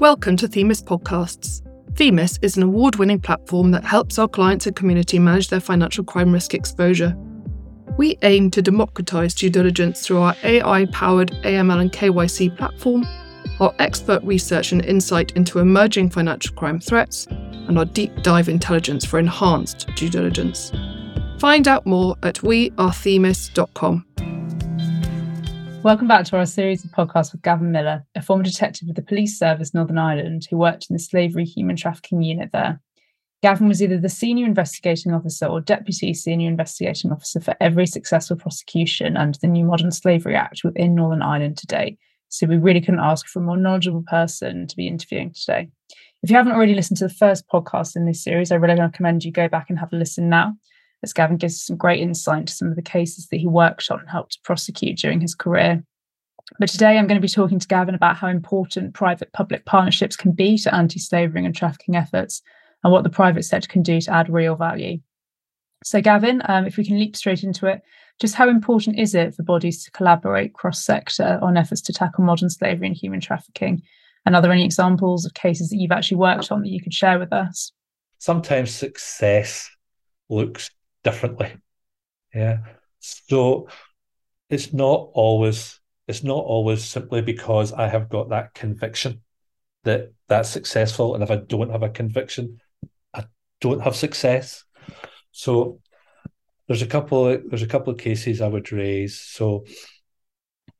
[0.00, 1.60] Welcome to Themis Podcasts.
[1.94, 6.04] Themis is an award winning platform that helps our clients and community manage their financial
[6.04, 7.14] crime risk exposure.
[7.98, 13.06] We aim to democratise due diligence through our AI powered AML and KYC platform,
[13.60, 19.04] our expert research and insight into emerging financial crime threats, and our deep dive intelligence
[19.04, 20.72] for enhanced due diligence.
[21.38, 24.06] Find out more at wearethemis.com.
[25.82, 29.02] Welcome back to our series of podcasts with Gavin Miller, a former detective with the
[29.02, 32.82] Police Service Northern Ireland who worked in the Slavery Human Trafficking Unit there.
[33.42, 38.36] Gavin was either the Senior Investigating Officer or Deputy Senior Investigating Officer for every successful
[38.36, 41.96] prosecution under the new Modern Slavery Act within Northern Ireland today.
[42.28, 45.70] So we really couldn't ask for a more knowledgeable person to be interviewing today.
[46.22, 49.24] If you haven't already listened to the first podcast in this series, I really recommend
[49.24, 50.56] you go back and have a listen now
[51.02, 54.00] as Gavin gives some great insight into some of the cases that he worked on
[54.00, 55.82] and helped to prosecute during his career.
[56.58, 60.16] But today I'm going to be talking to Gavin about how important private public partnerships
[60.16, 62.42] can be to anti slavery and trafficking efforts
[62.82, 64.98] and what the private sector can do to add real value.
[65.84, 67.82] So, Gavin, um, if we can leap straight into it,
[68.20, 72.24] just how important is it for bodies to collaborate cross sector on efforts to tackle
[72.24, 73.82] modern slavery and human trafficking?
[74.26, 76.92] And are there any examples of cases that you've actually worked on that you could
[76.92, 77.72] share with us?
[78.18, 79.70] Sometimes success
[80.28, 80.70] looks
[81.02, 81.54] differently.
[82.34, 82.58] Yeah.
[83.00, 83.68] So
[84.48, 89.22] it's not always it's not always simply because I have got that conviction
[89.84, 92.60] that that's successful, and if I don't have a conviction,
[93.14, 93.24] I
[93.60, 94.64] don't have success.
[95.30, 95.80] So
[96.66, 99.20] there's a couple of, there's a couple of cases I would raise.
[99.20, 99.64] So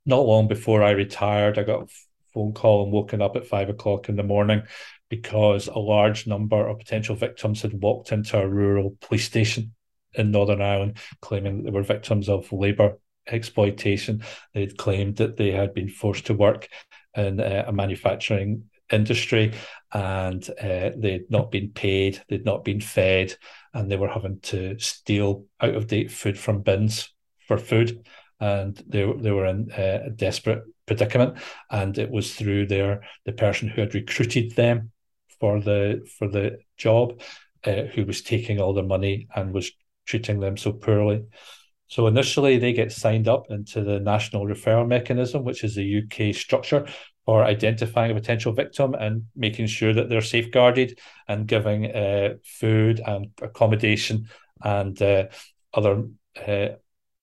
[0.04, 1.86] not long before I retired, I got a
[2.34, 4.62] phone call and woken up at five o'clock in the morning
[5.08, 9.74] because a large number of potential victims had walked into a rural police station
[10.14, 14.22] in Northern Ireland, claiming that they were victims of labour exploitation.
[14.54, 16.68] They'd claimed that they had been forced to work
[17.16, 19.52] in uh, a manufacturing industry
[19.92, 23.34] and uh, they'd not been paid, they'd not been fed,
[23.74, 27.12] and they were having to steal out of date food from bins
[27.46, 28.06] for food.
[28.38, 31.38] And they, they were in uh, a desperate predicament.
[31.70, 34.92] And it was through their the person who had recruited them
[35.40, 37.20] for the for the job,
[37.64, 39.72] uh, who was taking all their money and was
[40.06, 41.24] treating them so poorly.
[41.90, 46.34] So initially, they get signed up into the National Referral Mechanism, which is the UK
[46.34, 46.86] structure
[47.26, 53.00] for identifying a potential victim and making sure that they're safeguarded and giving uh, food
[53.04, 54.28] and accommodation
[54.62, 55.26] and uh,
[55.74, 56.04] other
[56.46, 56.68] uh,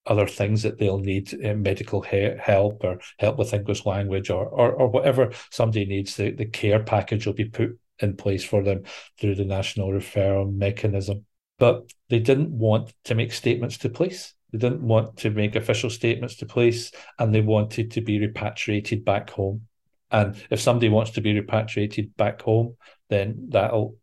[0.06, 4.46] other things that they'll need uh, medical he- help or help with English language or,
[4.48, 6.16] or or whatever somebody needs.
[6.16, 8.84] The, the care package will be put in place for them
[9.20, 11.26] through the National Referral Mechanism
[11.60, 14.34] but they didn't want to make statements to police.
[14.52, 19.04] They didn't want to make official statements to police, and they wanted to be repatriated
[19.04, 19.68] back home.
[20.10, 22.78] And if somebody wants to be repatriated back home,
[23.10, 23.98] then that'll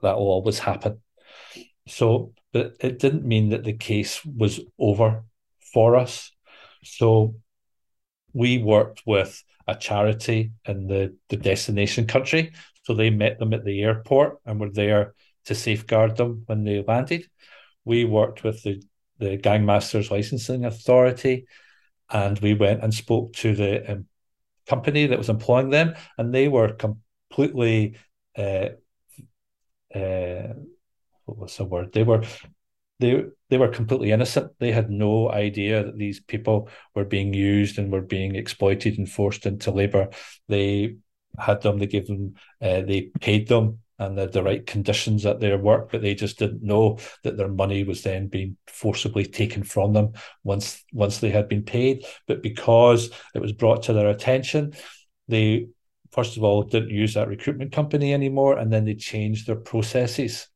[0.00, 1.00] that'll always happen.
[1.88, 5.24] So, but it didn't mean that the case was over
[5.72, 6.30] for us.
[6.84, 7.34] So,
[8.32, 12.52] we worked with a charity in the the destination country.
[12.84, 15.14] So they met them at the airport and were there
[15.46, 17.26] to safeguard them when they landed.
[17.84, 18.82] We worked with the,
[19.18, 21.46] the Gangmasters Licensing Authority
[22.10, 24.06] and we went and spoke to the um,
[24.66, 27.96] company that was employing them, and they were completely.
[28.36, 28.70] Uh,
[29.94, 30.54] uh,
[31.24, 31.92] what was the word?
[31.92, 32.24] They were
[33.00, 34.52] they they were completely innocent.
[34.58, 39.08] They had no idea that these people were being used and were being exploited and
[39.08, 40.10] forced into labor.
[40.48, 40.96] They
[41.38, 41.78] had them.
[41.78, 42.34] They gave them.
[42.60, 46.38] Uh, they paid them and the, the right conditions at their work, but they just
[46.38, 50.12] didn't know that their money was then being forcibly taken from them
[50.42, 52.04] once once they had been paid.
[52.26, 54.72] But because it was brought to their attention,
[55.28, 55.68] they
[56.12, 60.48] first of all didn't use that recruitment company anymore, and then they changed their processes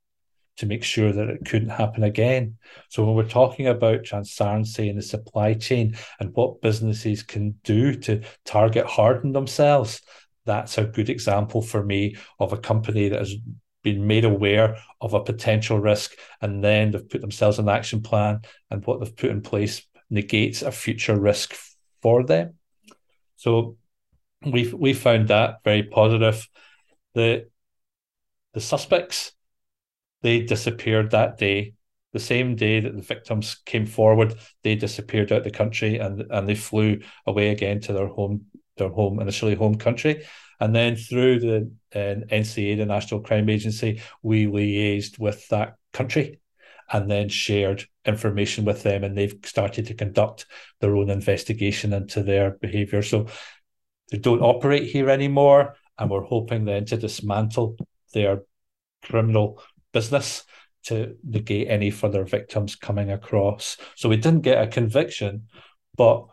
[0.57, 2.57] to make sure that it couldn't happen again.
[2.89, 7.95] So when we're talking about transparency in the supply chain and what businesses can do
[7.97, 10.01] to target harden themselves,
[10.47, 13.35] that's a good example for me of a company that has
[13.83, 18.41] been made aware of a potential risk and then they've put themselves an action plan
[18.71, 21.55] and what they've put in place negates a future risk
[22.03, 22.55] for them.
[23.37, 23.77] So
[24.45, 26.49] we we found that very positive.
[27.15, 27.49] The
[28.53, 29.33] the suspects
[30.23, 31.75] they disappeared that day.
[32.13, 36.25] The same day that the victims came forward, they disappeared out of the country and
[36.31, 38.47] and they flew away again to their home
[38.77, 40.25] their home initially home country.
[40.61, 46.41] And then through the uh, NCA, the National Crime Agency, we liaised with that country
[46.93, 50.47] and then shared information with them, and they've started to conduct
[50.81, 53.03] their own investigation into their behaviour.
[53.03, 53.27] So
[54.11, 57.77] they don't operate here anymore, and we're hoping then to dismantle
[58.13, 58.43] their
[59.03, 59.63] criminal
[59.93, 60.45] business
[60.85, 63.79] to negate any further victims coming across.
[63.97, 65.49] So we didn't get a conviction,
[65.97, 66.27] but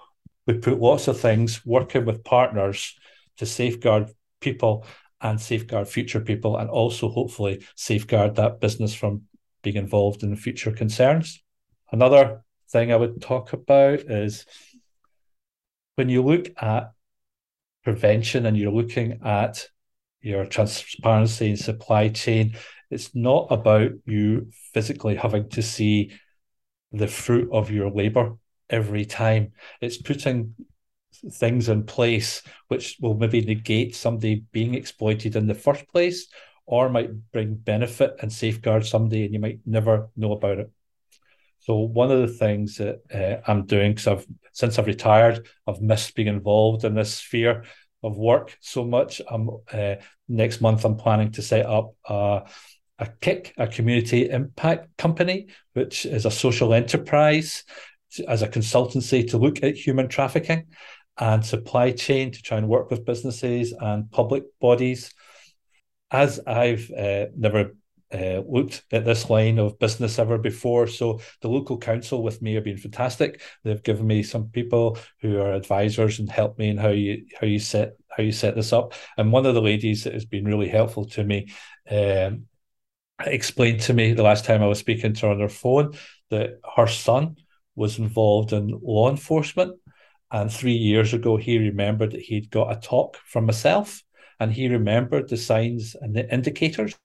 [0.46, 3.00] we put lots of things working with partners
[3.38, 4.86] to safeguard people
[5.22, 9.24] and safeguard future people, and also hopefully safeguard that business from
[9.62, 11.44] being involved in future concerns.
[11.92, 14.46] Another thing I would talk about is
[15.96, 16.92] when you look at
[17.84, 19.68] prevention and you're looking at
[20.22, 22.56] your transparency and supply chain,
[22.90, 26.14] it's not about you physically having to see
[26.92, 28.38] the fruit of your labor
[28.70, 29.52] every time.
[29.82, 30.56] It's putting
[31.30, 36.28] things in place which will maybe negate somebody being exploited in the first place
[36.66, 40.72] or might bring benefit and safeguard somebody and you might never know about it.
[41.60, 45.82] So one of the things that uh, I'm doing, because I've since I've retired, I've
[45.82, 47.66] missed being involved in this sphere
[48.04, 49.22] of work so much.
[49.30, 49.96] I'm uh,
[50.28, 52.44] next month I'm planning to set up a,
[52.98, 57.64] a KIC, a community impact company, which is a social enterprise
[58.28, 60.66] as a consultancy to look at human trafficking
[61.18, 65.14] and supply chain to try and work with businesses and public bodies.
[66.10, 67.74] As I've uh, never
[68.14, 70.88] uh, looked at this line of business ever before.
[70.88, 73.42] So the local council with me have been fantastic.
[73.64, 77.48] They've given me some people who are advisors and help me in how you how
[77.48, 78.94] you set how you set this up.
[79.18, 81.52] And one of the ladies that has been really helpful to me
[81.90, 82.48] um,
[83.26, 85.94] explained to me the last time I was speaking to her on her phone
[86.30, 87.38] that her son
[87.76, 89.80] was involved in law enforcement.
[90.32, 94.02] And three years ago, he remembered that he'd got a talk from myself
[94.40, 96.96] and he remembered the signs and the indicators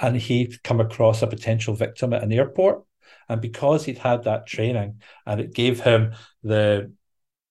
[0.00, 2.84] and he'd come across a potential victim at an airport.
[3.28, 6.92] And because he'd had that training and it gave him the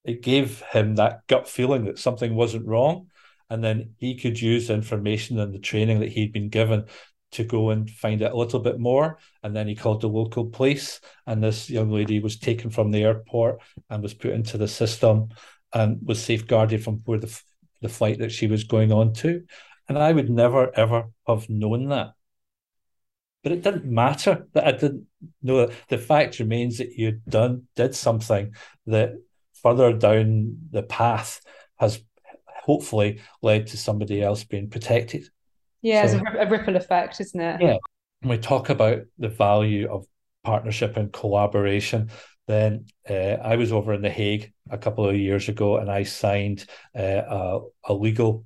[0.04, 3.08] it gave him that gut feeling that something wasn't wrong.
[3.50, 6.86] And then he could use the information and the training that he'd been given
[7.32, 9.18] to go and find out a little bit more.
[9.42, 13.04] And then he called the local police, and this young lady was taken from the
[13.04, 13.60] airport
[13.90, 15.28] and was put into the system
[15.74, 17.40] and was safeguarded from where the,
[17.82, 19.42] the flight that she was going on to.
[19.88, 22.12] And I would never, ever have known that
[23.42, 25.06] but it didn't matter that I didn't
[25.42, 25.74] know that.
[25.88, 28.52] The fact remains that you done did something
[28.86, 29.12] that
[29.62, 31.40] further down the path
[31.78, 32.02] has
[32.46, 35.24] hopefully led to somebody else being protected.
[35.82, 37.60] Yeah, so, it's a, a ripple effect, isn't it?
[37.60, 37.76] Yeah.
[38.20, 40.06] When we talk about the value of
[40.42, 42.10] partnership and collaboration,
[42.46, 46.02] then uh, I was over in The Hague a couple of years ago and I
[46.02, 46.64] signed
[46.98, 48.44] uh, a, a legal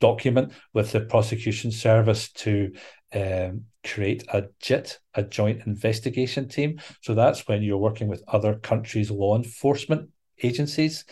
[0.00, 2.72] document with the prosecution service to
[3.14, 6.80] um, create a JIT, a joint investigation team.
[7.02, 10.10] So that's when you're working with other countries' law enforcement
[10.42, 11.04] agencies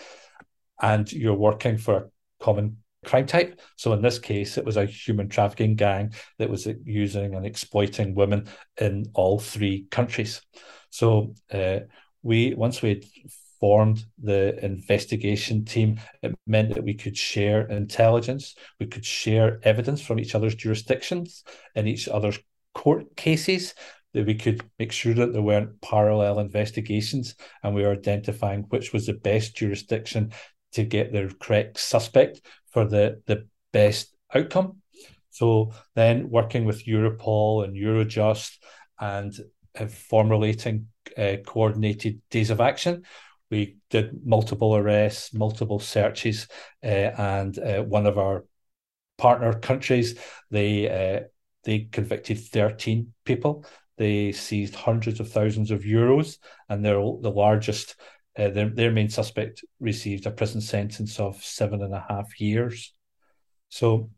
[0.80, 2.04] and you're working for a
[2.40, 3.60] common crime type.
[3.76, 8.14] So in this case, it was a human trafficking gang that was using and exploiting
[8.14, 8.48] women
[8.80, 10.42] in all three countries.
[10.90, 11.80] So uh,
[12.22, 13.02] we once we
[13.60, 20.02] formed the investigation team, it meant that we could share intelligence, we could share evidence
[20.02, 21.44] from each other's jurisdictions
[21.74, 22.38] and each other's
[22.74, 23.74] court cases,
[24.14, 28.92] that we could make sure that there weren't parallel investigations and we were identifying which
[28.92, 30.32] was the best jurisdiction
[30.72, 32.40] to get the correct suspect
[32.70, 34.78] for the, the best outcome.
[35.30, 38.58] So then working with Europol and Eurojust
[38.98, 39.34] and
[39.78, 43.04] uh, formulating uh, coordinated days of action,
[43.50, 46.48] we did multiple arrests, multiple searches,
[46.82, 48.44] uh, and uh, one of our
[49.18, 50.18] partner countries
[50.50, 51.20] they uh,
[51.64, 53.64] they convicted thirteen people.
[53.98, 56.38] They seized hundreds of thousands of euros,
[56.68, 57.96] and they're the largest.
[58.36, 62.94] Uh, their their main suspect received a prison sentence of seven and a half years.
[63.68, 64.10] So,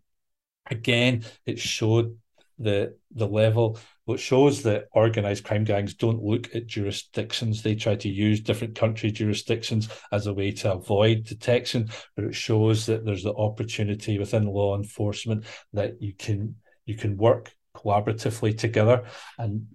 [0.70, 2.16] again, it showed
[2.58, 7.62] the the level which shows that organized crime gangs don't look at jurisdictions.
[7.62, 12.34] They try to use different country jurisdictions as a way to avoid detection but it
[12.34, 16.56] shows that there's the opportunity within law enforcement that you can
[16.86, 19.04] you can work collaboratively together.
[19.38, 19.66] And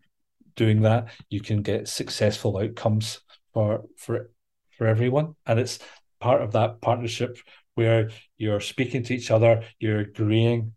[0.56, 3.22] doing that you can get successful outcomes
[3.54, 4.32] for for
[4.78, 5.36] for everyone.
[5.46, 5.80] And it's
[6.20, 7.38] part of that partnership
[7.76, 10.74] where you're speaking to each other you're agreeing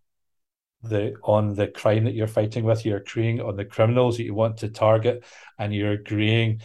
[0.82, 4.34] the on the crime that you're fighting with, you're agreeing on the criminals that you
[4.34, 5.24] want to target,
[5.58, 6.60] and you're agreeing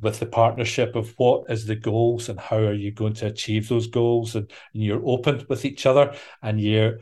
[0.00, 3.68] with the partnership of what is the goals and how are you going to achieve
[3.68, 6.98] those goals, and, and you're open with each other and you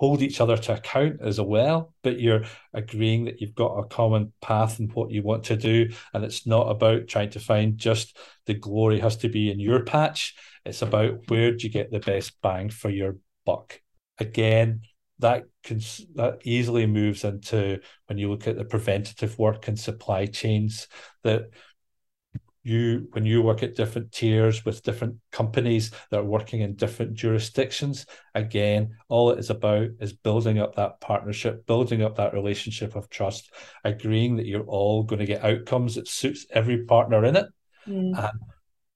[0.00, 4.32] hold each other to account as well, but you're agreeing that you've got a common
[4.40, 8.16] path and what you want to do, and it's not about trying to find just
[8.46, 10.34] the glory has to be in your patch.
[10.64, 13.78] It's about where do you get the best bang for your buck.
[14.18, 14.82] again,
[15.18, 15.80] that can
[16.14, 20.88] that easily moves into when you look at the preventative work and supply chains
[21.24, 21.50] that
[22.62, 27.14] you when you work at different tiers with different companies that are working in different
[27.14, 32.96] jurisdictions again all it is about is building up that partnership building up that relationship
[32.96, 33.50] of trust
[33.84, 37.46] agreeing that you're all going to get outcomes that suits every partner in it
[37.88, 38.18] mm.
[38.18, 38.40] and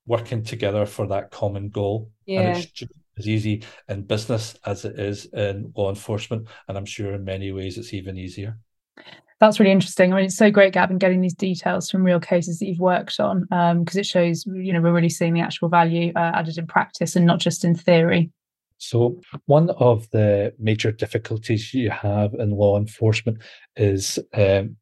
[0.07, 2.41] working together for that common goal yeah.
[2.41, 6.85] and it's just as easy in business as it is in law enforcement and i'm
[6.85, 8.59] sure in many ways it's even easier
[9.45, 10.13] that's really interesting.
[10.13, 13.21] I mean, it's so great, Gavin, getting these details from real cases that you've worked
[13.21, 16.57] on because um, it shows, you know, we're really seeing the actual value uh, added
[16.59, 18.31] in practice and not just in theory.
[18.79, 23.39] So, one of the major difficulties you have in law enforcement
[23.77, 24.77] is um,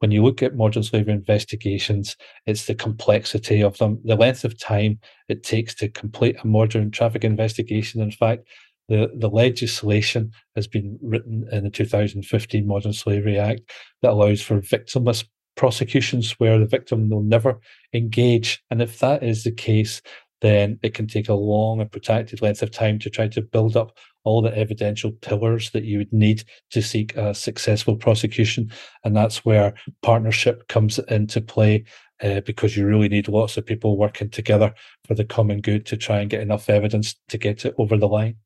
[0.00, 4.58] when you look at modern slavery investigations, it's the complexity of them, the length of
[4.58, 4.98] time
[5.28, 8.00] it takes to complete a modern traffic investigation.
[8.00, 8.46] In fact,
[8.88, 13.70] the, the legislation has been written in the 2015 Modern Slavery Act
[14.02, 15.24] that allows for victimless
[15.56, 17.60] prosecutions where the victim will never
[17.92, 18.62] engage.
[18.70, 20.00] And if that is the case,
[20.40, 23.76] then it can take a long and protracted length of time to try to build
[23.76, 28.70] up all the evidential pillars that you would need to seek a successful prosecution.
[29.04, 31.84] And that's where partnership comes into play
[32.22, 34.74] uh, because you really need lots of people working together
[35.06, 38.08] for the common good to try and get enough evidence to get it over the
[38.08, 38.36] line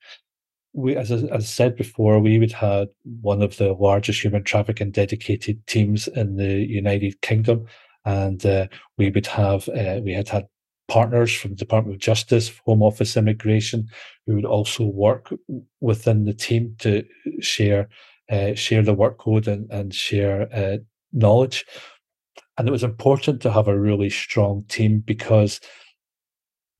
[0.72, 2.88] we, as, I said before, we would have
[3.20, 7.66] one of the largest human trafficking dedicated teams in the United Kingdom,
[8.04, 10.46] and uh, we would have uh, we had had
[10.88, 13.88] partners from the Department of Justice, Home Office, Immigration,
[14.26, 15.32] who would also work
[15.80, 17.04] within the team to
[17.40, 17.88] share
[18.30, 20.78] uh, share the workload and, and share uh,
[21.12, 21.66] knowledge.
[22.56, 25.60] And it was important to have a really strong team because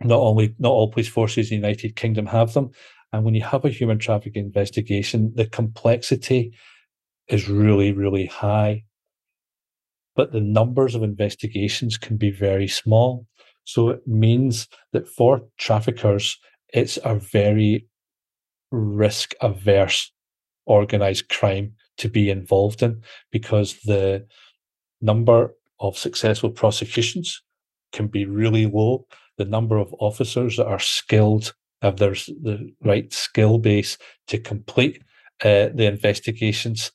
[0.03, 2.71] not only not all police forces in the United Kingdom have them,
[3.13, 6.53] and when you have a human trafficking investigation, the complexity
[7.29, 8.85] is really, really high.
[10.17, 13.27] But the numbers of investigations can be very small.
[13.65, 16.39] So it means that for traffickers,
[16.73, 17.87] it's a very
[18.71, 20.11] risk averse
[20.65, 24.27] organized crime to be involved in because the
[25.01, 27.43] number of successful prosecutions
[27.93, 29.07] can be really low.
[29.37, 33.99] The number of officers that are skilled if there's the right skill base
[34.29, 35.03] to complete
[35.45, 36.93] uh, the investigations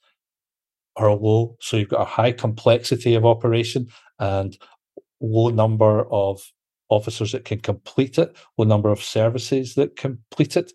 [0.95, 1.57] are low.
[1.61, 3.87] So you've got a high complexity of operation
[4.19, 4.57] and
[5.19, 6.41] low number of
[6.89, 10.71] officers that can complete it, low number of services that complete it.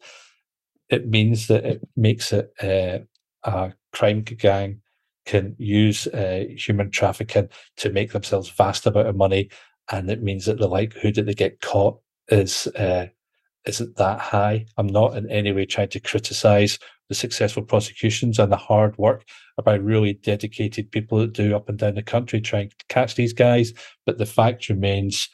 [0.91, 2.99] It means that it makes it uh,
[3.45, 4.83] a crime gang
[5.25, 9.49] can use uh, human trafficking to make themselves vast amount of money,
[9.91, 13.07] and it means that the likelihood that they get caught is uh,
[13.67, 14.67] isn't that high.
[14.77, 16.79] I'm not in any way trying to criticize
[17.09, 19.25] the successful prosecutions and the hard work
[19.65, 23.33] by really dedicated people that do up and down the country trying to catch these
[23.33, 23.73] guys.
[24.07, 25.29] But the fact remains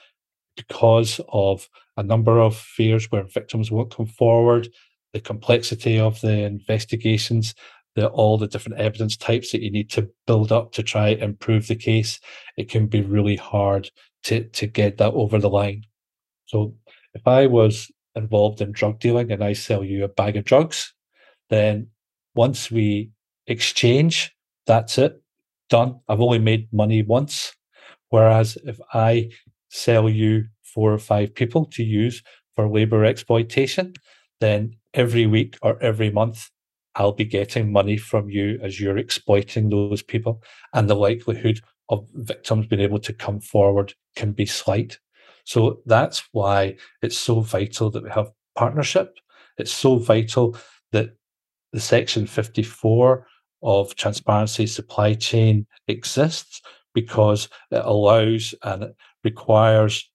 [0.56, 4.68] because of a number of fears where victims won't come forward,
[5.12, 7.54] the complexity of the investigations,
[7.94, 11.40] the all the different evidence types that you need to build up to try and
[11.40, 12.20] prove the case,
[12.56, 13.90] it can be really hard
[14.24, 15.84] to to get that over the line.
[16.46, 16.74] So
[17.14, 20.92] if I was involved in drug dealing and I sell you a bag of drugs,
[21.50, 21.88] then
[22.34, 23.10] once we
[23.46, 24.34] exchange,
[24.66, 25.22] that's it,
[25.68, 26.00] done.
[26.08, 27.54] I've only made money once.
[28.10, 29.30] Whereas if I
[29.70, 32.22] sell you four or five people to use
[32.54, 33.94] for labor exploitation,
[34.40, 36.48] then every week or every month,
[36.94, 40.42] I'll be getting money from you as you're exploiting those people.
[40.74, 44.98] And the likelihood of victims being able to come forward can be slight.
[45.48, 49.16] So that's why it's so vital that we have partnership.
[49.56, 50.58] It's so vital
[50.92, 51.16] that
[51.72, 53.26] the Section 54
[53.62, 56.60] of transparency supply chain exists
[56.92, 60.10] because it allows and it requires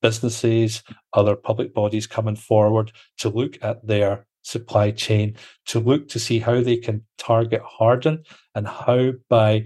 [0.00, 5.36] businesses, other public bodies coming forward to look at their supply chain,
[5.66, 8.24] to look to see how they can target harden
[8.56, 9.64] and how by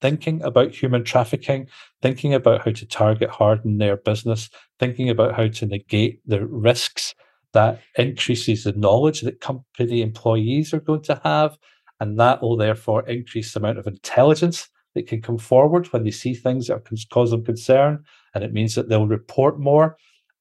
[0.00, 1.66] thinking about human trafficking,
[2.02, 7.14] thinking about how to target harden their business, thinking about how to negate the risks
[7.52, 11.56] that increases the knowledge that company employees are going to have.
[12.00, 16.10] And that will therefore increase the amount of intelligence that can come forward when they
[16.10, 18.04] see things that can cause them concern.
[18.34, 19.96] And it means that they'll report more.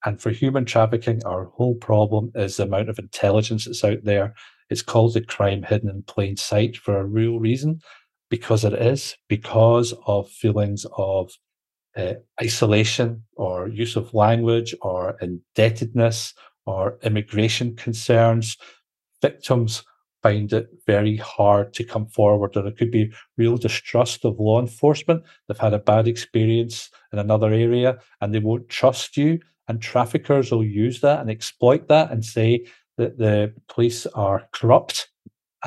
[0.05, 4.35] And for human trafficking, our whole problem is the amount of intelligence that's out there.
[4.69, 7.79] It's called the crime hidden in plain sight for a real reason
[8.29, 11.31] because it is, because of feelings of
[11.95, 16.33] uh, isolation or use of language or indebtedness
[16.65, 18.57] or immigration concerns,
[19.21, 19.83] victims
[20.23, 24.59] find it very hard to come forward, or there could be real distrust of law
[24.59, 25.23] enforcement.
[25.47, 29.39] They've had a bad experience in another area and they won't trust you.
[29.67, 32.65] And traffickers will use that and exploit that and say
[32.97, 35.09] that the police are corrupt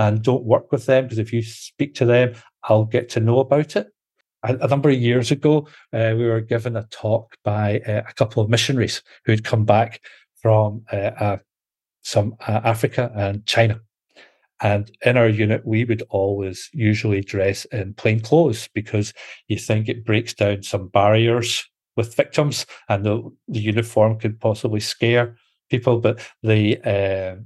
[0.00, 2.32] and don't work with them because if you speak to them,
[2.64, 3.88] I'll get to know about it.
[4.42, 8.14] A, a number of years ago, uh, we were given a talk by uh, a
[8.14, 10.00] couple of missionaries who had come back
[10.40, 11.36] from uh,
[12.00, 13.78] some uh, Africa and China.
[14.62, 19.12] And in our unit, we would always usually dress in plain clothes because
[19.48, 24.80] you think it breaks down some barriers with victims and the, the uniform could possibly
[24.80, 25.36] scare
[25.68, 26.00] people.
[26.00, 27.42] But the, uh,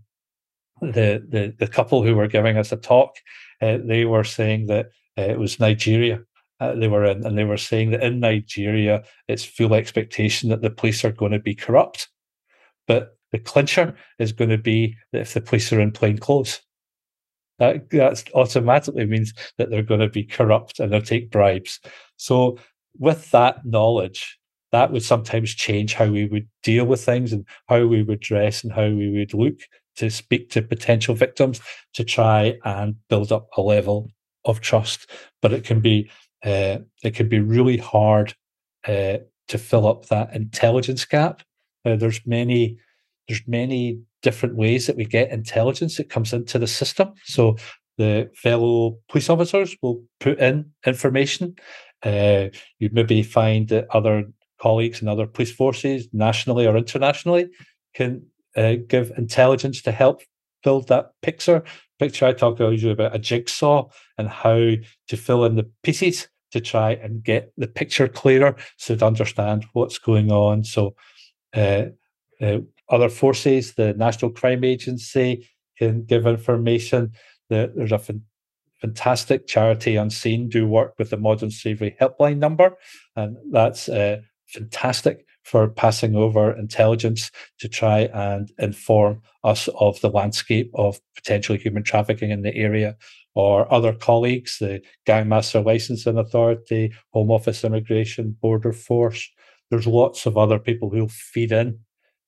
[0.80, 3.16] the, the, the couple who were giving us a talk,
[3.60, 4.86] uh, they were saying that
[5.18, 6.20] uh, it was Nigeria.
[6.60, 10.62] Uh, they were in, and they were saying that in Nigeria, it's full expectation that
[10.62, 12.08] the police are going to be corrupt.
[12.86, 16.60] But the clincher is going to be that if the police are in plain clothes,
[17.58, 21.80] that that's automatically means that they're going to be corrupt and they'll take bribes.
[22.16, 22.58] So,
[22.98, 24.38] with that knowledge,
[24.72, 28.64] that would sometimes change how we would deal with things and how we would dress
[28.64, 29.60] and how we would look
[29.96, 31.60] to speak to potential victims
[31.94, 34.08] to try and build up a level
[34.44, 35.10] of trust.
[35.42, 36.10] But it can be
[36.44, 38.34] uh, it can be really hard
[38.86, 41.42] uh, to fill up that intelligence gap.
[41.84, 42.78] Uh, there's many
[43.28, 47.12] there's many different ways that we get intelligence that comes into the system.
[47.24, 47.56] So
[47.96, 51.54] the fellow police officers will put in information.
[52.02, 52.48] Uh,
[52.78, 54.24] you maybe find that other
[54.60, 57.48] colleagues in other police forces, nationally or internationally,
[57.94, 60.22] can uh, give intelligence to help
[60.62, 61.62] build that picture.
[61.98, 64.54] Picture I talk usually about a jigsaw and how
[65.08, 69.66] to fill in the pieces to try and get the picture clearer so to understand
[69.72, 70.64] what's going on.
[70.64, 70.94] So
[71.54, 71.86] uh,
[72.40, 72.58] uh,
[72.88, 77.12] other forces, the National Crime Agency can give information.
[77.48, 78.00] there's a
[78.80, 82.76] fantastic charity Unseen do work with the Modern Slavery Helpline number,
[83.16, 87.30] and that's uh, fantastic for passing over intelligence
[87.60, 92.96] to try and inform us of the landscape of potential human trafficking in the area.
[93.34, 99.28] Or other colleagues, the Gangmaster Licensing Authority, Home Office Immigration, Border Force.
[99.70, 101.80] There's lots of other people who'll feed in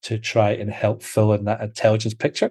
[0.02, 2.50] to try and help fill in that intelligence picture.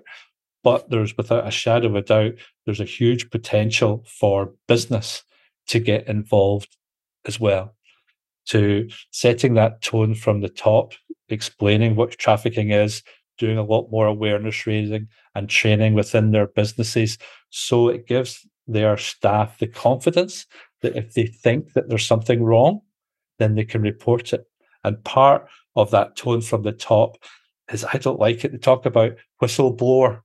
[0.63, 2.34] But there's without a shadow of a doubt,
[2.65, 5.23] there's a huge potential for business
[5.67, 6.75] to get involved
[7.25, 7.74] as well.
[8.49, 10.93] To setting that tone from the top,
[11.29, 13.01] explaining what trafficking is,
[13.38, 17.17] doing a lot more awareness raising and training within their businesses.
[17.49, 20.45] So it gives their staff the confidence
[20.81, 22.81] that if they think that there's something wrong,
[23.39, 24.45] then they can report it.
[24.84, 27.17] And part of that tone from the top
[27.71, 30.21] is I don't like it to talk about whistleblower,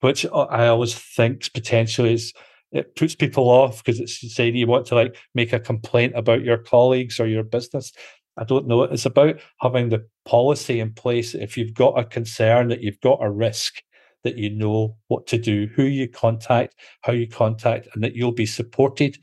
[0.00, 2.32] which I always think potentially is
[2.72, 6.42] it puts people off because it's saying you want to like make a complaint about
[6.42, 7.92] your colleagues or your business.
[8.36, 8.82] I don't know.
[8.82, 11.34] It's about having the policy in place.
[11.34, 13.82] If you've got a concern that you've got a risk,
[14.24, 18.32] that you know what to do, who you contact, how you contact, and that you'll
[18.32, 19.16] be supported.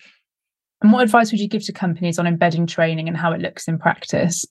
[0.82, 3.68] And what advice would you give to companies on embedding training and how it looks
[3.68, 4.46] in practice?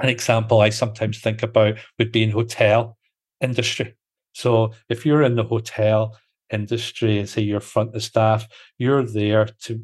[0.00, 2.96] An example I sometimes think about would be in hotel
[3.40, 3.94] industry.
[4.32, 6.16] So if you're in the hotel
[6.52, 8.46] industry and say you're front of staff,
[8.78, 9.82] you're there to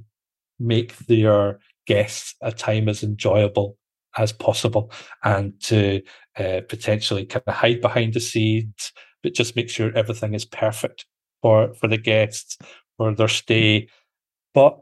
[0.59, 3.77] make their guests a time as enjoyable
[4.17, 4.91] as possible
[5.25, 6.03] and to
[6.39, 11.07] uh, potentially kind of hide behind the scenes, but just make sure everything is perfect
[11.43, 12.57] for, for the guests,
[12.97, 13.89] for their stay.
[14.55, 14.79] But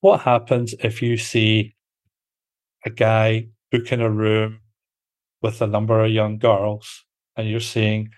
[0.00, 1.74] what happens if you see
[2.84, 4.60] a guy booking a room
[5.40, 7.04] with a number of young girls,
[7.36, 8.10] and you're seeing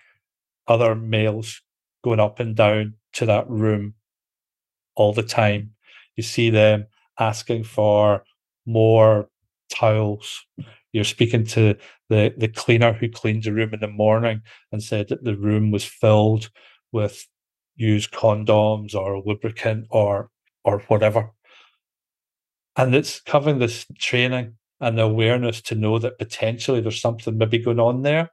[0.67, 1.63] other males
[2.07, 3.93] going up and down to that room
[4.95, 5.73] all the time.
[6.15, 6.87] You see them
[7.19, 8.23] asking for
[8.65, 9.29] more
[9.75, 10.47] towels.
[10.93, 11.75] You're speaking to
[12.09, 15.73] the, the cleaner who cleans the room in the morning and said that the room
[15.73, 16.49] was filled
[16.93, 17.27] with
[17.75, 20.31] used condoms or lubricant or
[20.65, 21.33] or whatever.
[22.77, 27.59] And it's having this training and the awareness to know that potentially there's something maybe
[27.59, 28.31] going on there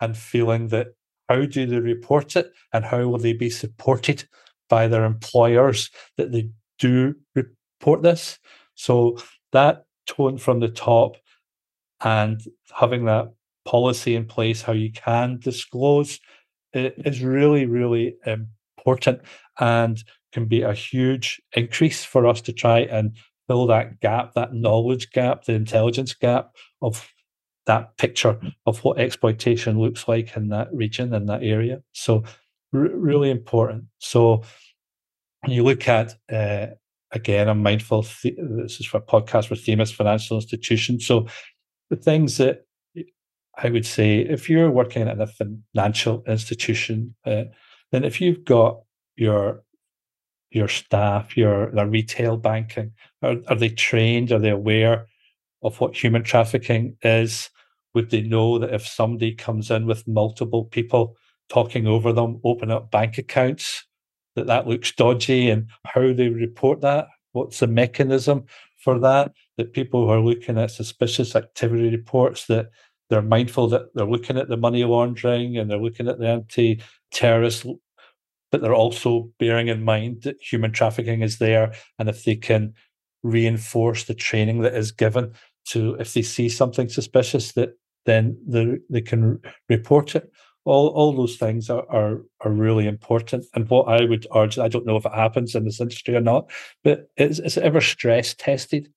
[0.00, 0.88] and feeling that
[1.28, 4.24] how do they report it and how will they be supported
[4.68, 8.38] by their employers that they do report this?
[8.74, 9.18] So
[9.52, 11.16] that tone from the top
[12.00, 12.40] and
[12.74, 13.32] having that
[13.64, 16.18] policy in place how you can disclose
[16.74, 18.16] is really really
[18.78, 19.20] important
[19.60, 24.54] and can be a huge increase for us to try and fill that gap, that
[24.54, 27.06] knowledge gap, the intelligence gap of
[27.66, 31.82] that picture of what exploitation looks like in that region, in that area.
[31.92, 32.24] So
[32.74, 33.84] R- really important.
[33.98, 34.42] So
[35.46, 36.68] you look at uh,
[37.12, 38.04] again, I'm mindful.
[38.04, 41.00] Th- this is for a podcast with Themis Financial Institution.
[41.00, 41.26] So
[41.90, 42.64] the things that
[43.56, 47.44] I would say, if you're working in a financial institution, uh,
[47.90, 48.80] then if you've got
[49.16, 49.62] your
[50.50, 54.32] your staff, your their retail banking, are, are they trained?
[54.32, 55.06] Are they aware
[55.62, 57.50] of what human trafficking is?
[57.94, 61.16] Would they know that if somebody comes in with multiple people
[61.48, 63.86] talking over them, open up bank accounts,
[64.34, 67.08] that that looks dodgy, and how they report that?
[67.32, 68.44] What's the mechanism
[68.78, 69.32] for that?
[69.58, 72.70] That people who are looking at suspicious activity reports that
[73.10, 77.66] they're mindful that they're looking at the money laundering and they're looking at the anti-terrorist
[78.52, 81.72] but they're also bearing in mind that human trafficking is there.
[81.98, 82.74] And if they can
[83.22, 85.32] reinforce the training that is given
[85.66, 90.30] to, if they see something suspicious, that then they, they can report it.
[90.64, 93.44] All, all those things are, are, are really important.
[93.54, 96.20] And what I would urge, I don't know if it happens in this industry or
[96.20, 96.50] not,
[96.84, 98.92] but is, is it ever stress tested?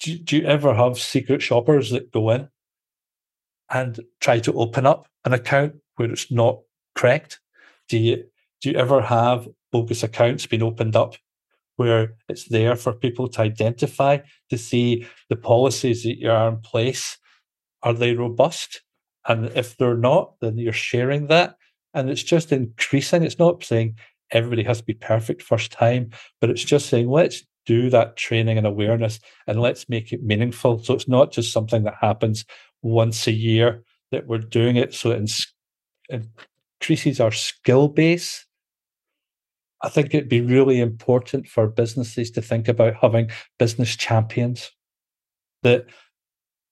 [0.00, 2.48] Do, do you ever have secret shoppers that go in
[3.70, 6.60] and try to open up an account where it's not
[6.94, 7.40] correct?
[7.88, 8.24] Do you
[8.62, 11.14] do you ever have bogus accounts being opened up
[11.76, 14.18] where it's there for people to identify
[14.50, 17.18] to see the policies that are in place.
[17.82, 18.82] Are they robust?
[19.28, 21.56] And if they're not then you're sharing that.
[21.94, 23.22] And it's just increasing.
[23.22, 23.96] It's not saying
[24.30, 26.10] everybody has to be perfect first time
[26.40, 30.82] but it's just saying let's do that training and awareness and let's make it meaningful.
[30.82, 32.44] So it's not just something that happens
[32.82, 34.94] once a year that we're doing it.
[34.94, 35.30] So it
[36.80, 38.46] increases our skill base
[39.82, 44.70] I think it'd be really important for businesses to think about having business champions.
[45.62, 45.86] That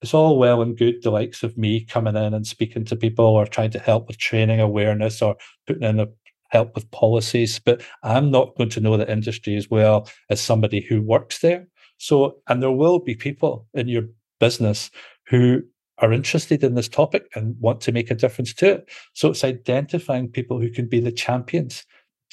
[0.03, 3.25] it's all well and good, the likes of me coming in and speaking to people
[3.25, 5.37] or trying to help with training awareness or
[5.67, 6.09] putting in a
[6.55, 10.81] help with policies, but I'm not going to know the industry as well as somebody
[10.81, 11.67] who works there.
[11.99, 14.05] So, and there will be people in your
[14.39, 14.91] business
[15.27, 15.63] who
[15.99, 18.89] are interested in this topic and want to make a difference to it.
[19.15, 21.85] So it's identifying people who can be the champions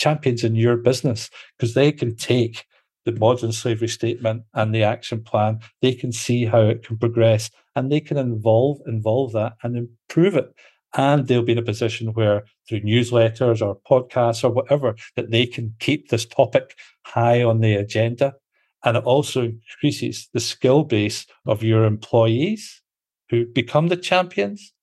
[0.02, 2.66] champions in your business because they can take
[3.06, 5.60] the modern slavery statement and the action plan.
[5.82, 10.36] They can see how it can progress and they can involve involve that and improve
[10.36, 10.54] it.
[10.94, 15.46] And they'll be in a position where through newsletters or podcasts or whatever, that they
[15.46, 18.34] can keep this topic high on the agenda.
[18.84, 22.82] And it also increases the skill base of your employees
[23.30, 24.74] who become the champions.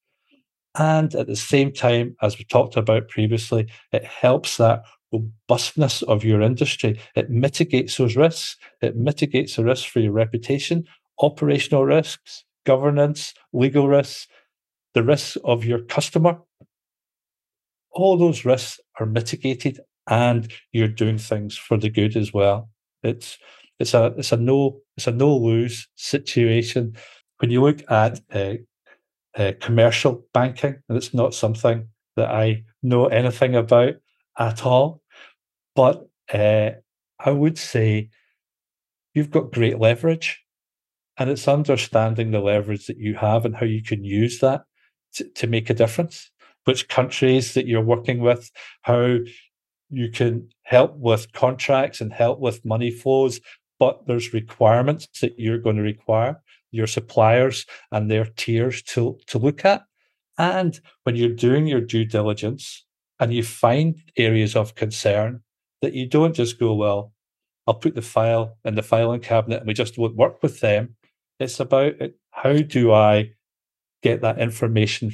[0.79, 6.25] And at the same time, as we talked about previously, it helps that robustness of
[6.25, 7.01] your industry.
[7.15, 8.57] It mitigates those risks.
[8.81, 10.85] It mitigates the risk for your reputation,
[11.21, 14.27] operational risks, governance, legal risks,
[14.95, 16.39] the risks of your customer.
[17.93, 22.69] All those risks are mitigated and you're doing things for the good as well.
[23.03, 23.39] It's
[23.79, 26.97] it's a it's a no it's a no lose situation.
[27.39, 28.55] When you look at uh,
[29.37, 33.95] uh, commercial banking, and it's not something that I know anything about
[34.39, 35.03] at all.
[35.75, 36.71] But uh,
[37.19, 38.11] I would say
[39.15, 40.43] you've got great leverage,
[41.17, 44.63] and it's understanding the leverage that you have and how you can use that
[45.15, 46.31] to, to make a difference.
[46.65, 48.51] Which countries that you're working with,
[48.83, 49.19] how
[49.91, 53.41] you can help with contracts and help with money flows,
[53.79, 59.39] but there's requirements that you're going to require your suppliers and their tiers to, to
[59.39, 59.83] look at.
[60.37, 62.85] And when you're doing your due diligence,
[63.21, 65.43] and you find areas of concern
[65.83, 67.13] that you don't just go, well,
[67.67, 70.97] I'll put the file in the filing cabinet and we just won't work with them.
[71.39, 73.31] It's about uh, how do I
[74.03, 75.13] get that information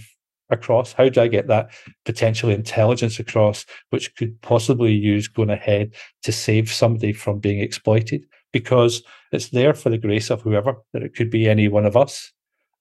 [0.51, 0.93] across?
[0.93, 1.71] How do I get that
[2.05, 8.25] potential intelligence across, which could possibly use going ahead to save somebody from being exploited?
[8.53, 11.97] Because it's there for the grace of whoever, that it could be any one of
[11.97, 12.33] us.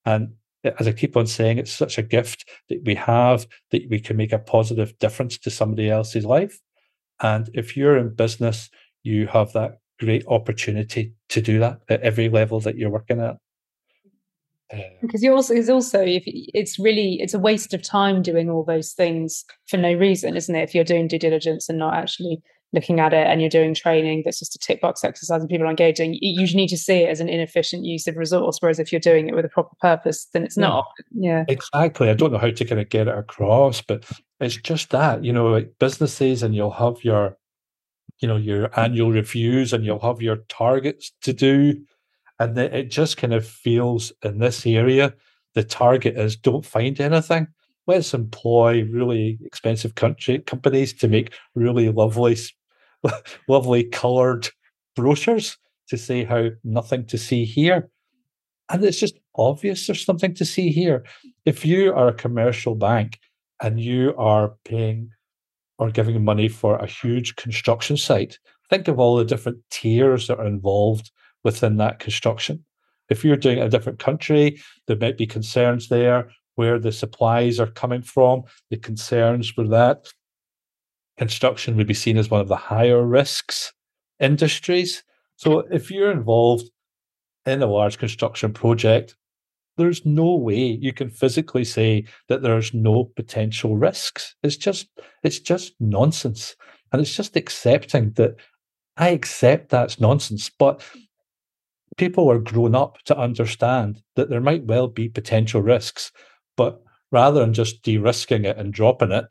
[0.06, 0.34] And
[0.64, 4.18] as I keep on saying, it's such a gift that we have that we can
[4.18, 6.60] make a positive difference to somebody else's life.
[7.22, 8.70] And if you're in business,
[9.04, 13.38] you have that great opportunity to do that at every level that you're working at.
[14.72, 18.50] Um, because you also is also if it's really it's a waste of time doing
[18.50, 20.64] all those things for no reason, isn't it?
[20.64, 22.42] If you're doing due diligence and not actually
[22.74, 25.66] looking at it and you're doing training that's just a tick box exercise and people
[25.66, 28.58] are engaging, you need to see it as an inefficient use of resource.
[28.60, 30.88] Whereas if you're doing it with a proper purpose, then it's not.
[31.12, 31.46] Yeah.
[31.48, 32.10] Exactly.
[32.10, 34.04] I don't know how to kind of get it across, but
[34.40, 37.38] it's just that, you know, like businesses and you'll have your,
[38.20, 41.76] you know, your annual reviews and you'll have your targets to do.
[42.40, 45.14] And it just kind of feels in this area,
[45.54, 47.48] the target is don't find anything.
[47.88, 52.38] let's employ really expensive country companies to make really lovely,
[53.48, 54.50] lovely coloured
[54.96, 55.58] brochures
[55.90, 57.90] to say how nothing to see here.
[58.70, 61.04] And it's just obvious there's something to see here.
[61.46, 63.20] If you are a commercial bank
[63.62, 65.10] and you are paying
[65.80, 68.40] or giving money for a huge construction site,
[68.70, 71.12] think of all the different tiers that are involved
[71.44, 72.64] within that construction.
[73.10, 76.92] If you're doing it in a different country, there might be concerns there where the
[76.92, 80.08] supplies are coming from, the concerns with that.
[81.18, 83.72] Construction would be seen as one of the higher risks
[84.20, 85.04] industries.
[85.36, 86.70] So if you're involved
[87.46, 89.16] in a large construction project,
[89.78, 94.36] there's no way you can physically say that there's no potential risks.
[94.44, 94.88] It's just
[95.24, 96.56] it's just nonsense.
[96.92, 98.36] And it's just accepting that
[98.98, 100.84] I accept that's nonsense, but
[101.98, 106.12] people are grown up to understand that there might well be potential risks.
[106.56, 109.26] But rather than just de risking it and dropping it,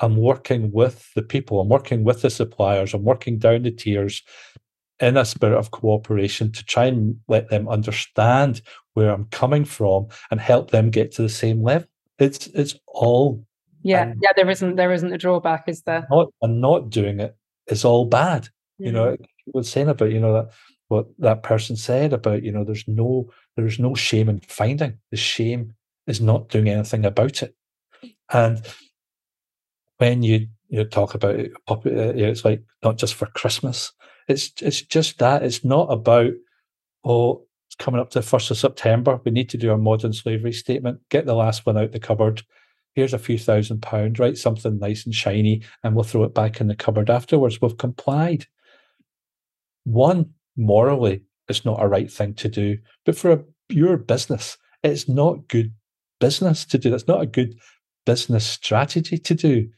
[0.00, 4.22] I'm working with the people, I'm working with the suppliers, I'm working down the tiers
[5.00, 8.62] in a spirit of cooperation to try and let them understand
[8.94, 11.88] where I'm coming from and help them get to the same level.
[12.18, 13.44] It's it's all
[13.82, 17.36] yeah yeah there isn't there isn't a drawback is there not and not doing it
[17.68, 18.86] is all bad mm-hmm.
[18.86, 19.26] you know mm.
[19.54, 20.50] was saying about you know that
[20.88, 25.16] what that person said about you know there's no there's no shame in finding the
[25.16, 25.74] shame
[26.06, 27.54] is not doing anything about it
[28.32, 28.62] and
[29.98, 33.92] when you you talk about it, uh, it's like not just for Christmas.
[34.28, 35.42] It's it's just that.
[35.42, 36.32] It's not about
[37.04, 39.20] oh, it's coming up to the first of September.
[39.24, 41.00] We need to do our modern slavery statement.
[41.10, 42.42] Get the last one out the cupboard.
[42.94, 44.18] Here's a few thousand pounds.
[44.18, 47.60] Write something nice and shiny, and we'll throw it back in the cupboard afterwards.
[47.60, 48.46] We've complied.
[49.84, 55.08] One morally, it's not a right thing to do, but for a pure business, it's
[55.08, 55.72] not good
[56.18, 56.90] business to do.
[56.90, 57.54] That's not a good
[58.04, 59.68] business strategy to do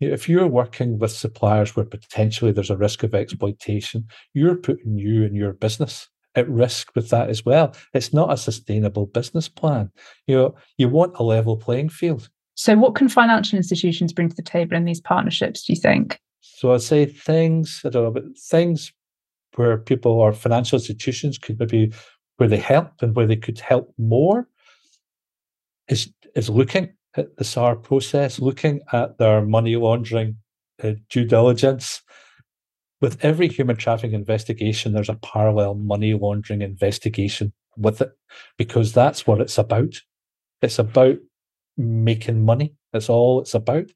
[0.00, 5.24] if you're working with suppliers where potentially there's a risk of exploitation, you're putting you
[5.24, 7.74] and your business at risk with that as well.
[7.94, 9.90] It's not a sustainable business plan.
[10.26, 12.28] You know, you want a level playing field.
[12.54, 15.64] So, what can financial institutions bring to the table in these partnerships?
[15.64, 16.20] Do you think?
[16.40, 18.92] So, I'd say things I don't know, but things
[19.54, 21.92] where people or financial institutions could maybe
[22.36, 24.48] where they help and where they could help more
[25.88, 26.90] is is looking
[27.36, 30.36] the SAR process, looking at their money laundering
[30.82, 32.02] uh, due diligence.
[33.00, 38.10] With every human trafficking investigation, there's a parallel money laundering investigation with it
[38.56, 39.94] because that's what it's about.
[40.62, 41.18] It's about
[41.76, 42.74] making money.
[42.92, 43.86] That's all it's about.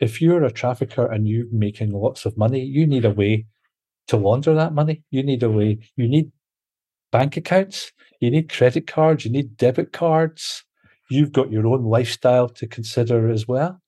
[0.00, 3.46] If you're a trafficker and you're making lots of money, you need a way
[4.08, 5.02] to launder that money.
[5.10, 6.30] You need a way, you need
[7.10, 10.64] bank accounts, you need credit cards, you need debit cards,
[11.10, 13.80] you've got your own lifestyle to consider as well.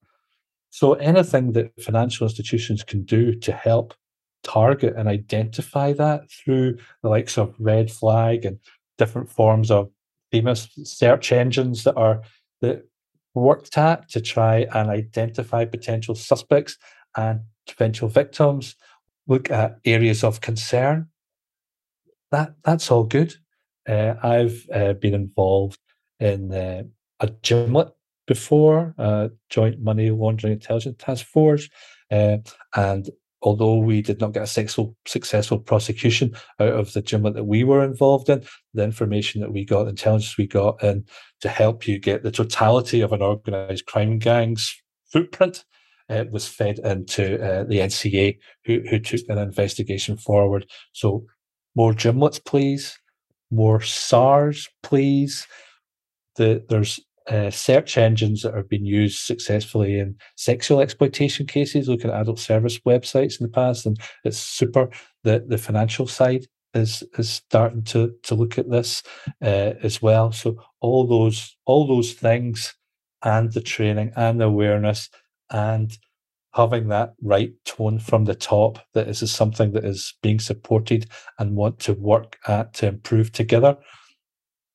[0.69, 3.93] So, anything that financial institutions can do to help
[4.43, 8.59] target and identify that through the likes of Red Flag and
[8.97, 9.89] different forms of
[10.31, 12.21] famous search engines that are
[12.61, 12.87] that
[13.33, 16.77] worked at to try and identify potential suspects
[17.15, 18.75] and potential victims,
[19.27, 21.07] look at areas of concern.
[22.31, 23.35] That that's all good.
[23.87, 25.79] Uh, I've uh, been involved
[26.19, 26.83] in uh,
[27.19, 27.91] a JMLIT
[28.27, 31.69] before, uh, Joint Money Laundering Intelligence Task Force.
[32.11, 32.37] Uh,
[32.75, 33.09] and
[33.41, 37.63] although we did not get a successful, successful prosecution out of the JMLIT that we
[37.63, 41.07] were involved in, the information that we got, the intelligence we got, and
[41.41, 44.75] to help you get the totality of an organized crime gang's
[45.11, 45.63] footprint.
[46.09, 50.65] Uh, was fed into uh, the NCA, who, who took an investigation forward.
[50.93, 51.25] So,
[51.75, 52.97] more JMLITs, please.
[53.51, 55.47] More SARs, please.
[56.37, 62.09] The, there's uh, search engines that have been used successfully in sexual exploitation cases, looking
[62.09, 64.89] at adult service websites in the past, and it's super.
[65.23, 69.03] The the financial side is is starting to to look at this
[69.41, 70.31] uh, as well.
[70.31, 72.75] So all those all those things,
[73.23, 75.09] and the training and the awareness,
[75.51, 75.97] and
[76.53, 81.07] having that right tone from the top that this is something that is being supported
[81.37, 83.77] and want to work at to improve together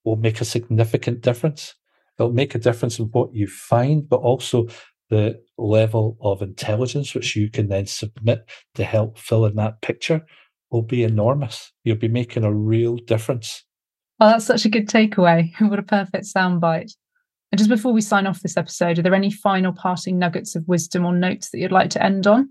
[0.04, 1.74] will make a significant difference
[2.18, 4.66] it'll make a difference in what you find, but also
[5.10, 10.22] the level of intelligence which you can then submit to help fill in that picture
[10.70, 11.70] will be enormous.
[11.84, 13.64] You'll be making a real difference.
[14.20, 15.52] Oh, that's such a good takeaway.
[15.60, 16.92] What a perfect soundbite.
[17.50, 20.66] And just before we sign off this episode, are there any final passing nuggets of
[20.66, 22.48] wisdom or notes that you'd like to end on?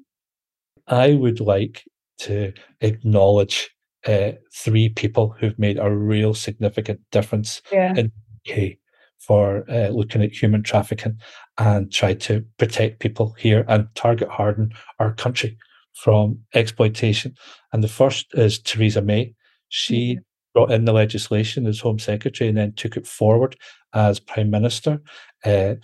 [0.87, 1.83] I would like
[2.19, 3.71] to acknowledge
[4.05, 7.95] uh, three people who've made a real significant difference yeah.
[7.95, 8.11] in
[8.45, 8.77] the UK
[9.25, 11.17] for uh, looking at human trafficking
[11.57, 15.57] and try to protect people here and target harden our country
[15.93, 17.35] from exploitation.
[17.71, 19.33] And the first is Theresa May.
[19.69, 20.21] She mm-hmm.
[20.53, 23.55] brought in the legislation as Home Secretary and then took it forward
[23.93, 25.01] as Prime Minister.
[25.45, 25.75] Uh,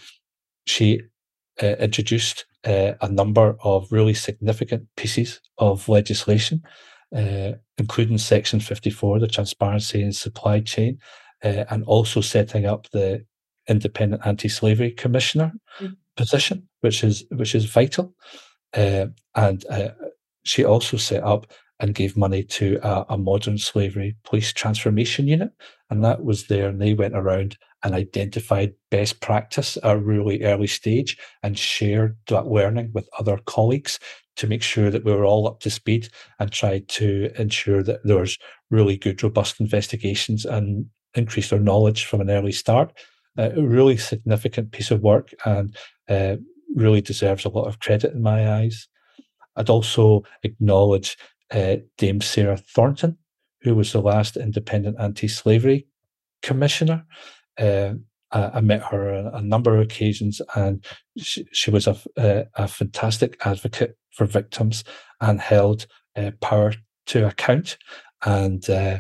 [0.66, 1.02] she
[1.62, 6.64] uh, introduced uh, a number of really significant pieces of legislation,
[7.16, 11.00] uh, including Section 54, the Transparency in Supply Chain,
[11.44, 13.26] uh, and also setting up the
[13.70, 15.94] Independent Anti-Slavery Commissioner mm-hmm.
[16.16, 18.14] position, which is which is vital.
[18.76, 19.90] Uh, and uh,
[20.44, 21.48] she also set up
[21.80, 25.52] and gave money to a, a, modern slavery police transformation unit.
[25.90, 30.44] And that was there, and they went around and identified best practice at a really
[30.44, 34.00] early stage and shared that learning with other colleagues
[34.38, 38.04] to make sure that we were all up to speed and tried to ensure that
[38.04, 38.38] there was
[38.72, 42.94] really good, robust investigations and increase their knowledge from an early start.
[43.38, 45.76] Uh, a really significant piece of work and
[46.10, 46.38] uh,
[46.76, 48.88] really deserves a lot of credit in my eyes.
[49.56, 51.18] I'd also acknowledge
[51.52, 53.18] uh, Dame Sara Thornton,
[53.62, 55.88] who was the last independent anti slavery
[56.42, 57.06] commissioner.
[57.60, 57.94] Uh,
[58.32, 60.86] I, I, met her on a number of occasions, and
[61.18, 64.84] she, she was a, a, a, fantastic advocate for victims
[65.22, 66.74] and held uh, power
[67.08, 67.78] to account.
[68.26, 69.00] And uh,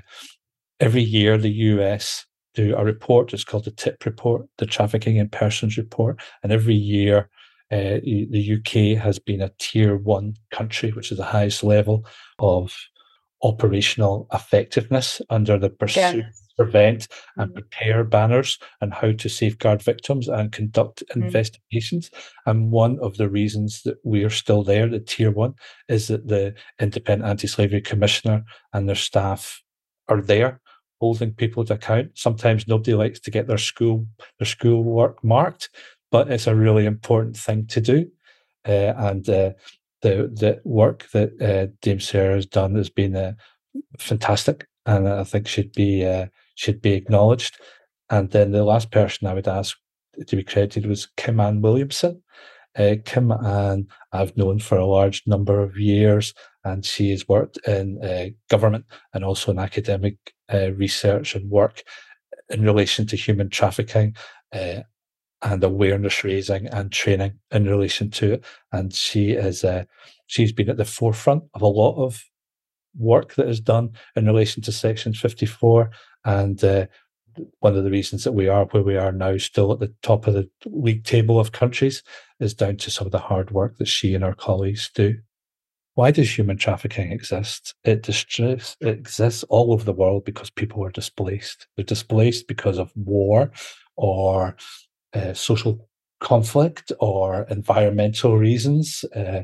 [0.80, 3.34] every year, the US do a report.
[3.34, 7.30] It's called the TIP report, the Trafficking in Persons report, and every year
[7.72, 12.06] uh, the UK has been a tier one country, which is the highest level
[12.40, 12.76] of
[13.44, 16.30] operational effectiveness under the pursue, yeah.
[16.58, 17.60] prevent, and mm-hmm.
[17.60, 21.24] prepare banners and how to safeguard victims and conduct mm-hmm.
[21.24, 22.10] investigations.
[22.46, 25.54] And one of the reasons that we are still there, the tier one,
[25.90, 29.62] is that the Independent Anti Slavery Commissioner and their staff
[30.08, 30.62] are there
[31.00, 32.12] holding people to account.
[32.16, 34.08] Sometimes nobody likes to get their school
[34.40, 35.70] their school work marked,
[36.12, 38.10] but it's a really important thing to do.
[38.68, 39.52] Uh, and uh,
[40.02, 43.34] the the work that uh, Dame Sara has done has been uh,
[44.00, 47.60] fantastic, and I think should be uh, should be acknowledged.
[48.10, 49.78] And then the last person I would ask
[50.26, 52.24] to be credited was Kim Ann Williamson.
[52.78, 57.58] Uh, Kim Ann I've known for a large number of years, and she has worked
[57.68, 60.18] in government and also in academic
[60.52, 61.84] research and work
[62.50, 64.16] in relation to human trafficking
[64.54, 64.82] uh,
[65.42, 68.46] and awareness raising and training in relation to it.
[68.72, 69.84] And she is uh,
[70.28, 72.24] she's been at the forefront of a lot of
[72.98, 75.92] work that is done in relation to Section 54.
[76.26, 76.88] And uh,
[77.60, 80.28] one of the reasons that we are where we are now, still at the top
[80.28, 82.04] of the league table of countries,
[82.40, 85.16] is down to some of the hard work that she and her colleagues do.
[85.96, 87.74] Why does human trafficking exist?
[87.84, 91.68] It, distress, it exists all over the world because people are displaced.
[91.76, 93.52] They're displaced because of war
[93.96, 94.56] or
[95.14, 99.44] uh, social conflict or environmental reasons, uh,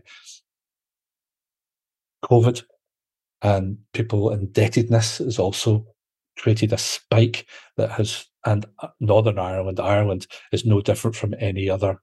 [2.23, 2.63] COVID
[3.41, 5.85] and people indebtedness is also
[6.37, 11.69] created a spike that has, and uh, Northern Ireland, Ireland is no different from any
[11.69, 12.01] other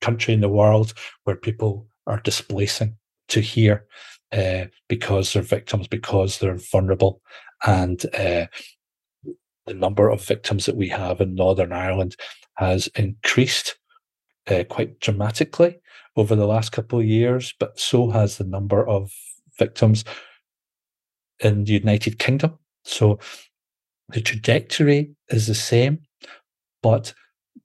[0.00, 2.96] country in the world where people are displacing
[3.28, 3.86] to here
[4.32, 7.20] uh, because they're victims, because they're vulnerable.
[7.66, 8.46] And uh,
[9.66, 12.16] the number of victims that we have in Northern Ireland
[12.54, 13.76] has increased
[14.48, 15.78] uh, quite dramatically
[16.16, 19.12] over the last couple of years, but so has the number of
[19.58, 20.04] victims
[21.40, 22.58] in the United Kingdom.
[22.84, 23.18] So
[24.12, 26.00] the trajectory is the same,
[26.82, 27.12] but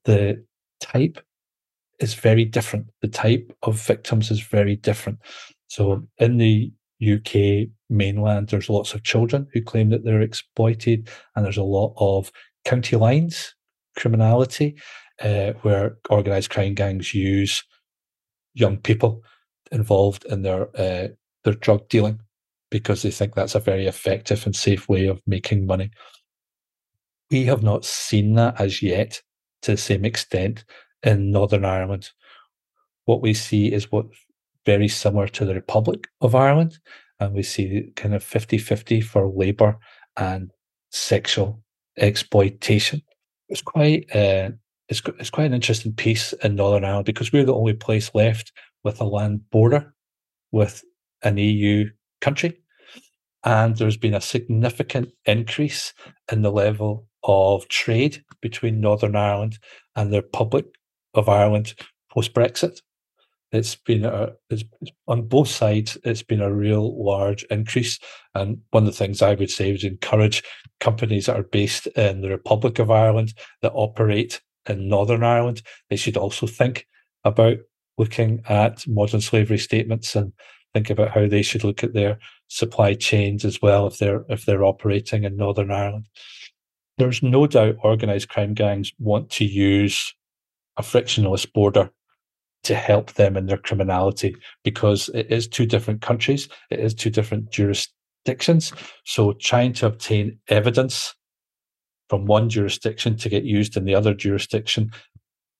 [0.04, 0.44] the
[0.80, 1.18] type
[2.00, 2.86] is very different.
[3.02, 5.18] The type of victims is very different.
[5.68, 11.44] So in the UK mainland, there's lots of children who claim that they're exploited, and
[11.44, 12.30] there's a lot of
[12.64, 13.54] county lines
[13.96, 14.76] criminality
[15.22, 17.64] uh, where organized crime gangs use
[18.54, 19.22] young people
[19.72, 21.08] involved in their uh,
[21.44, 22.20] their drug dealing
[22.70, 25.90] because they think that's a very effective and safe way of making money.
[27.30, 29.20] We have not seen that as yet
[29.62, 30.64] to the same extent
[31.02, 32.10] in Northern Ireland.
[33.04, 34.06] What we see is what
[34.64, 36.78] very similar to the Republic of Ireland,
[37.20, 39.78] and we see kind of 50 50 for labour
[40.16, 40.50] and
[40.90, 41.62] sexual
[41.96, 43.02] exploitation.
[43.48, 44.50] It's quite uh,
[44.88, 48.52] it's, it's quite an interesting piece in Northern Ireland because we're the only place left
[48.84, 49.94] with a land border
[50.52, 50.84] with
[51.22, 52.60] an EU country.
[53.44, 55.92] And there's been a significant increase
[56.30, 59.58] in the level of trade between Northern Ireland
[59.94, 60.66] and the Republic
[61.14, 61.74] of Ireland
[62.10, 62.80] post Brexit
[63.52, 64.64] it's been a, it's,
[65.06, 65.96] on both sides.
[66.04, 67.98] It's been a real large increase,
[68.34, 70.42] and one of the things I would say is encourage
[70.80, 75.96] companies that are based in the Republic of Ireland that operate in Northern Ireland, they
[75.96, 76.86] should also think
[77.24, 77.58] about
[77.98, 80.32] looking at modern slavery statements and
[80.74, 82.18] think about how they should look at their
[82.48, 86.08] supply chains as well if they're if they're operating in Northern Ireland.
[86.98, 90.14] There's no doubt organized crime gangs want to use
[90.78, 91.90] a frictionless border
[92.64, 94.34] to help them in their criminality
[94.64, 98.72] because it is two different countries, it is two different jurisdictions.
[99.04, 101.14] So trying to obtain evidence
[102.08, 104.90] from one jurisdiction to get used in the other jurisdiction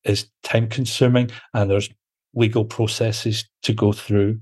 [0.05, 1.91] is time consuming and there's
[2.35, 4.41] legal processes to go through.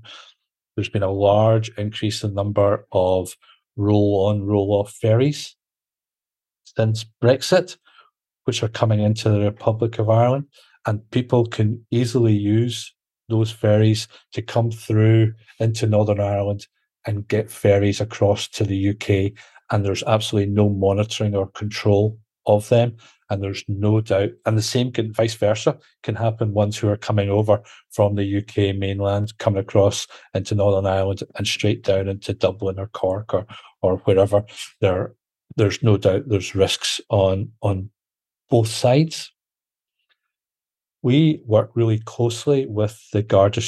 [0.75, 3.35] There's been a large increase in the number of
[3.75, 5.55] roll on, roll off ferries
[6.77, 7.77] since Brexit,
[8.45, 10.45] which are coming into the Republic of Ireland.
[10.85, 12.93] And people can easily use
[13.27, 16.67] those ferries to come through into Northern Ireland
[17.05, 19.33] and get ferries across to the UK.
[19.71, 22.97] And there's absolutely no monitoring or control of them.
[23.31, 26.97] And there's no doubt, and the same can vice versa can happen ones who are
[26.97, 27.59] coming over
[27.89, 30.05] from the UK mainland, coming across
[30.35, 33.47] into Northern Ireland and straight down into Dublin or Cork or
[33.81, 34.43] or wherever.
[34.79, 35.15] There,
[35.55, 37.89] there's no doubt there's risks on on
[38.49, 39.31] both sides.
[41.01, 43.61] We work really closely with the Garda.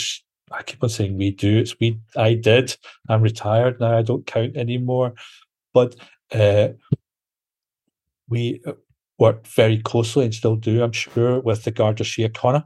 [0.51, 1.59] I keep on saying we do.
[1.59, 1.99] It's we.
[2.15, 2.75] I did.
[3.09, 3.97] I'm retired now.
[3.97, 5.13] I don't count anymore.
[5.73, 5.95] But
[6.33, 6.69] uh,
[8.27, 8.73] we uh,
[9.19, 12.63] work very closely and still do, I'm sure, with the Garda Síochána.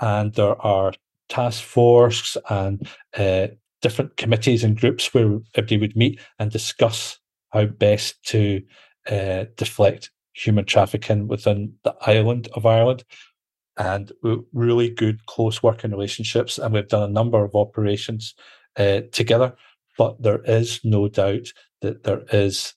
[0.00, 0.92] And there are
[1.28, 3.48] task force and uh,
[3.82, 7.18] different committees and groups where everybody would meet and discuss
[7.50, 8.62] how best to
[9.10, 13.04] uh, deflect human trafficking within the island of Ireland.
[13.76, 14.10] And
[14.52, 16.58] really good close working relationships.
[16.58, 18.34] And we've done a number of operations
[18.76, 19.54] uh, together.
[19.96, 22.74] But there is no doubt that there is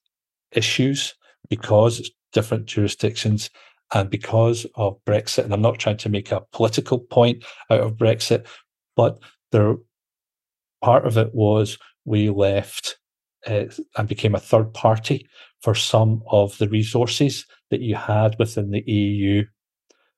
[0.51, 1.15] issues
[1.49, 3.49] because it's different jurisdictions
[3.93, 5.43] and because of Brexit.
[5.43, 8.47] And I'm not trying to make a political point out of Brexit,
[8.95, 9.19] but
[9.51, 9.76] there
[10.82, 12.97] part of it was we left
[13.48, 13.66] uh,
[13.98, 15.28] and became a third party
[15.62, 19.44] for some of the resources that you had within the EU.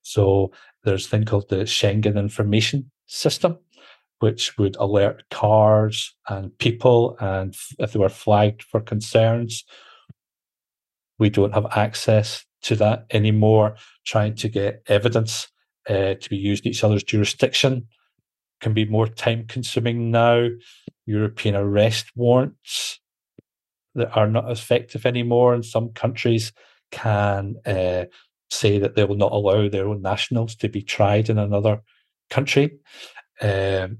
[0.01, 0.51] So
[0.83, 3.57] there's a thing called the Schengen Information System,
[4.19, 9.63] which would alert cars and people, and if they were flagged for concerns,
[11.19, 13.75] we don't have access to that anymore.
[14.05, 15.47] Trying to get evidence
[15.89, 17.87] uh, to be used in each other's jurisdiction
[18.61, 20.47] can be more time consuming now.
[21.05, 22.99] European arrest warrants
[23.95, 26.51] that are not effective anymore and some countries
[26.91, 28.05] can uh,
[28.49, 31.81] say that they will not allow their own nationals to be tried in another
[32.29, 32.77] country.
[33.41, 33.99] Um,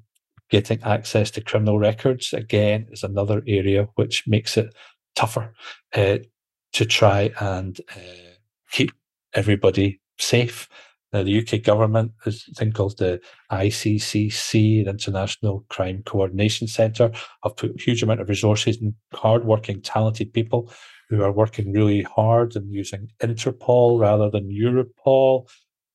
[0.50, 4.74] getting access to criminal records again is another area which makes it
[5.16, 5.54] tougher
[5.96, 6.20] uh,
[6.74, 8.36] to try and uh,
[8.72, 8.92] keep
[9.34, 10.70] everybody safe.
[11.14, 17.12] Now, the UK government has a thing called the ICCC, the International Crime Coordination Centre,
[17.44, 20.74] have put huge amount of resources and hardworking, talented people
[21.10, 25.48] who are working really hard and using Interpol rather than Europol.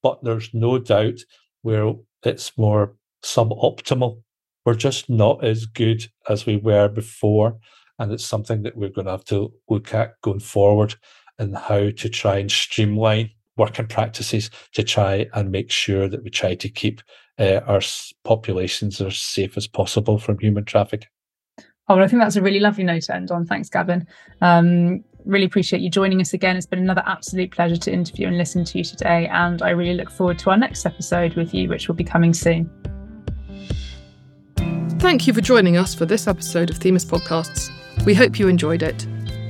[0.05, 1.19] But there's no doubt
[1.63, 1.95] where
[2.25, 2.95] it's more
[3.25, 4.23] suboptimal.
[4.65, 7.59] We're just not as good as we were before.
[7.99, 10.95] And it's something that we're going to have to look at going forward
[11.41, 16.31] and how to try and streamline working practices to try and make sure that we
[16.31, 17.03] try to keep
[17.39, 17.81] uh, our
[18.25, 21.09] populations as safe as possible from human trafficking.
[21.89, 23.47] Oh, well, I think that's a really lovely note to end on.
[23.47, 24.07] Thanks, Gavin.
[24.43, 26.57] Um, really appreciate you joining us again.
[26.57, 29.27] It's been another absolute pleasure to interview and listen to you today.
[29.29, 32.35] And I really look forward to our next episode with you, which will be coming
[32.35, 32.71] soon.
[34.99, 37.71] Thank you for joining us for this episode of Themis Podcasts.
[38.05, 39.07] We hope you enjoyed it.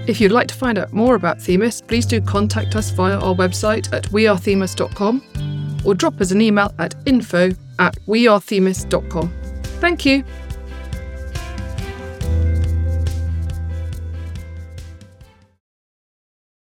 [0.09, 3.35] If you'd like to find out more about Themis, please do contact us via our
[3.35, 9.31] website at wearethemis.com or drop us an email at info at wearethemis.com.
[9.63, 10.25] Thank you.